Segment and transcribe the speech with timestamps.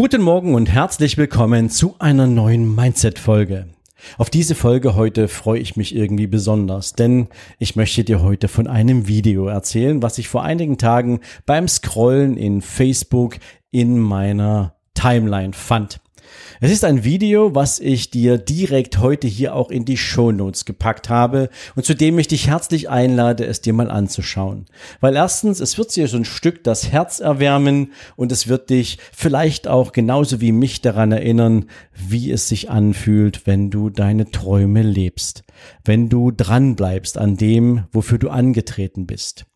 [0.00, 3.66] Guten Morgen und herzlich willkommen zu einer neuen Mindset-Folge.
[4.16, 8.66] Auf diese Folge heute freue ich mich irgendwie besonders, denn ich möchte dir heute von
[8.66, 13.36] einem Video erzählen, was ich vor einigen Tagen beim Scrollen in Facebook
[13.70, 16.00] in meiner Timeline fand.
[16.60, 20.64] Es ist ein Video, was ich dir direkt heute hier auch in die Show Notes
[20.64, 24.66] gepackt habe und zu dem ich dich herzlich einlade, es dir mal anzuschauen.
[25.00, 28.98] Weil erstens, es wird dir so ein Stück das Herz erwärmen und es wird dich
[29.12, 34.82] vielleicht auch genauso wie mich daran erinnern, wie es sich anfühlt, wenn du deine Träume
[34.82, 35.44] lebst.
[35.84, 39.46] Wenn du dran bleibst an dem, wofür du angetreten bist.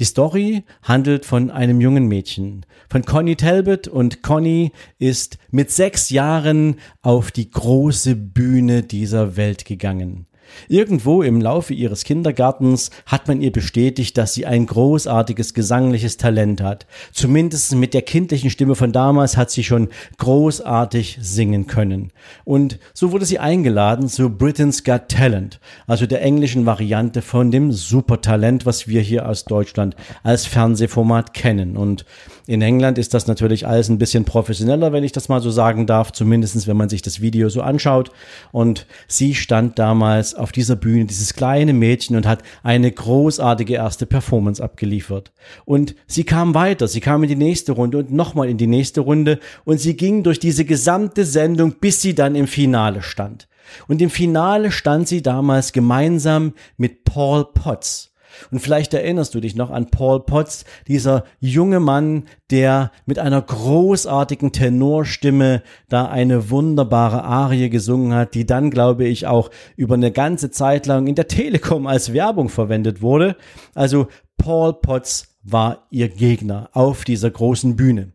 [0.00, 6.10] Die Story handelt von einem jungen Mädchen, von Connie Talbot und Connie ist mit sechs
[6.10, 10.26] Jahren auf die große Bühne dieser Welt gegangen.
[10.68, 16.62] Irgendwo im Laufe ihres Kindergartens hat man ihr bestätigt, dass sie ein großartiges gesangliches Talent
[16.62, 16.86] hat.
[17.12, 22.12] Zumindest mit der kindlichen Stimme von damals hat sie schon großartig singen können.
[22.44, 27.72] Und so wurde sie eingeladen zu Britain's Got Talent, also der englischen Variante von dem
[27.72, 31.76] Supertalent, was wir hier aus Deutschland als Fernsehformat kennen.
[31.76, 32.04] Und
[32.46, 35.86] in England ist das natürlich alles ein bisschen professioneller, wenn ich das mal so sagen
[35.86, 38.10] darf, zumindestens wenn man sich das Video so anschaut.
[38.52, 44.06] Und sie stand damals auf dieser Bühne, dieses kleine Mädchen, und hat eine großartige erste
[44.06, 45.32] Performance abgeliefert.
[45.64, 49.00] Und sie kam weiter, sie kam in die nächste Runde und nochmal in die nächste
[49.00, 53.48] Runde und sie ging durch diese gesamte Sendung, bis sie dann im Finale stand.
[53.88, 58.13] Und im Finale stand sie damals gemeinsam mit Paul Potts.
[58.50, 63.40] Und vielleicht erinnerst du dich noch an Paul Potts, dieser junge Mann, der mit einer
[63.40, 70.12] großartigen Tenorstimme da eine wunderbare Arie gesungen hat, die dann, glaube ich, auch über eine
[70.12, 73.36] ganze Zeit lang in der Telekom als Werbung verwendet wurde.
[73.74, 78.12] Also Paul Potts war ihr Gegner auf dieser großen Bühne.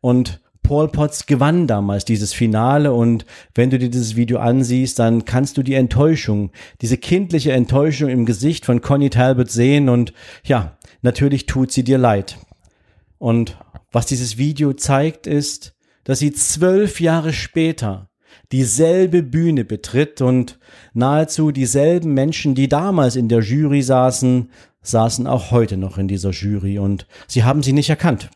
[0.00, 3.26] Und Paul Potts gewann damals dieses Finale und
[3.56, 8.24] wenn du dir dieses Video ansiehst, dann kannst du die Enttäuschung, diese kindliche Enttäuschung im
[8.24, 10.12] Gesicht von Connie Talbot sehen und
[10.44, 12.38] ja, natürlich tut sie dir leid.
[13.18, 13.58] Und
[13.90, 18.08] was dieses Video zeigt, ist, dass sie zwölf Jahre später
[18.52, 20.60] dieselbe Bühne betritt und
[20.94, 26.30] nahezu dieselben Menschen, die damals in der Jury saßen, saßen auch heute noch in dieser
[26.30, 28.30] Jury und sie haben sie nicht erkannt.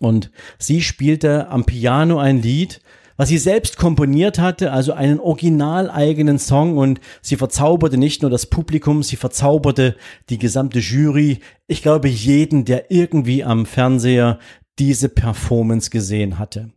[0.00, 2.80] Und sie spielte am Piano ein Lied,
[3.16, 8.46] was sie selbst komponiert hatte, also einen originaleigenen Song und sie verzauberte nicht nur das
[8.46, 9.96] Publikum, sie verzauberte
[10.30, 11.40] die gesamte Jury.
[11.66, 14.38] Ich glaube jeden, der irgendwie am Fernseher
[14.78, 16.70] diese Performance gesehen hatte.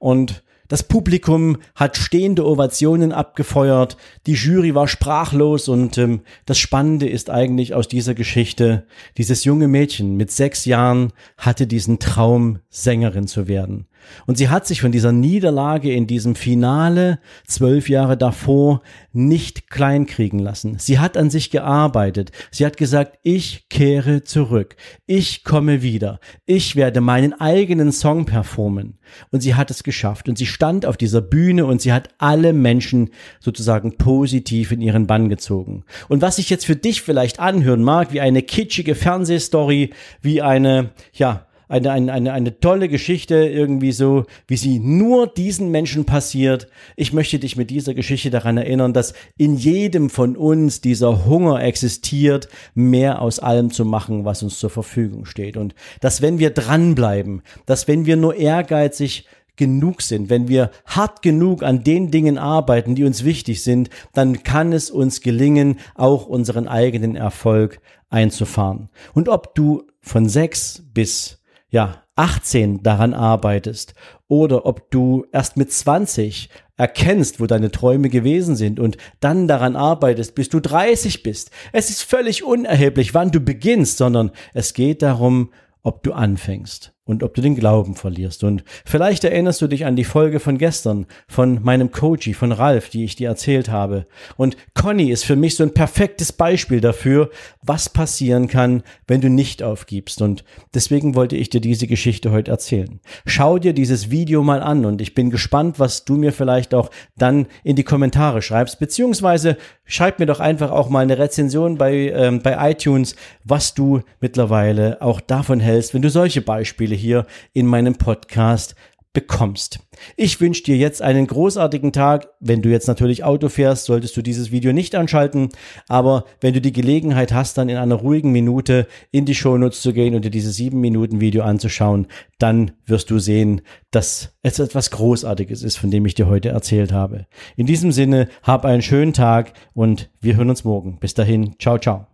[0.00, 7.08] Und das Publikum hat stehende Ovationen abgefeuert, die Jury war sprachlos und ähm, das Spannende
[7.08, 8.86] ist eigentlich aus dieser Geschichte,
[9.18, 13.86] dieses junge Mädchen mit sechs Jahren hatte diesen Traum, Sängerin zu werden.
[14.26, 18.82] Und sie hat sich von dieser Niederlage in diesem Finale zwölf Jahre davor
[19.12, 20.76] nicht kleinkriegen lassen.
[20.78, 22.32] Sie hat an sich gearbeitet.
[22.50, 24.76] Sie hat gesagt, ich kehre zurück.
[25.06, 26.20] Ich komme wieder.
[26.46, 28.98] Ich werde meinen eigenen Song performen.
[29.30, 30.28] Und sie hat es geschafft.
[30.28, 33.10] Und sie stand auf dieser Bühne und sie hat alle Menschen
[33.40, 35.84] sozusagen positiv in ihren Bann gezogen.
[36.08, 39.90] Und was sich jetzt für dich vielleicht anhören mag, wie eine kitschige Fernsehstory,
[40.22, 45.70] wie eine, ja, eine, eine, eine, eine tolle Geschichte, irgendwie so, wie sie nur diesen
[45.70, 46.68] Menschen passiert.
[46.96, 51.62] Ich möchte dich mit dieser Geschichte daran erinnern, dass in jedem von uns dieser Hunger
[51.62, 55.56] existiert, mehr aus allem zu machen, was uns zur Verfügung steht.
[55.56, 59.26] Und dass wenn wir dranbleiben, dass wenn wir nur ehrgeizig
[59.56, 64.42] genug sind, wenn wir hart genug an den Dingen arbeiten, die uns wichtig sind, dann
[64.42, 68.90] kann es uns gelingen, auch unseren eigenen Erfolg einzufahren.
[69.12, 73.94] Und ob du von sechs bis ja, 18 daran arbeitest
[74.28, 79.76] oder ob du erst mit 20 erkennst, wo deine Träume gewesen sind und dann daran
[79.76, 81.50] arbeitest, bis du 30 bist.
[81.72, 85.52] Es ist völlig unerheblich, wann du beginnst, sondern es geht darum,
[85.82, 86.93] ob du anfängst.
[87.06, 88.44] Und ob du den Glauben verlierst.
[88.44, 92.88] Und vielleicht erinnerst du dich an die Folge von gestern von meinem Coachy, von Ralf,
[92.88, 94.06] die ich dir erzählt habe.
[94.36, 97.30] Und Conny ist für mich so ein perfektes Beispiel dafür,
[97.62, 100.22] was passieren kann, wenn du nicht aufgibst.
[100.22, 103.00] Und deswegen wollte ich dir diese Geschichte heute erzählen.
[103.26, 106.90] Schau dir dieses Video mal an und ich bin gespannt, was du mir vielleicht auch
[107.16, 112.10] dann in die Kommentare schreibst, beziehungsweise schreib mir doch einfach auch mal eine Rezension bei,
[112.14, 113.14] ähm, bei iTunes,
[113.44, 118.74] was du mittlerweile auch davon hältst, wenn du solche Beispiele Beispiele hier in meinem Podcast
[119.12, 119.78] bekommst.
[120.16, 122.26] Ich wünsche dir jetzt einen großartigen Tag.
[122.40, 125.50] Wenn du jetzt natürlich Auto fährst, solltest du dieses Video nicht anschalten.
[125.88, 129.92] Aber wenn du die Gelegenheit hast, dann in einer ruhigen Minute in die Shownotes zu
[129.92, 132.08] gehen und dir dieses sieben Minuten Video anzuschauen,
[132.40, 133.60] dann wirst du sehen,
[133.92, 137.28] dass es etwas Großartiges ist, von dem ich dir heute erzählt habe.
[137.54, 140.98] In diesem Sinne, hab einen schönen Tag und wir hören uns morgen.
[140.98, 142.13] Bis dahin, ciao, ciao.